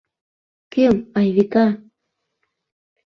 [0.73, 1.67] Кӧм, Айвика?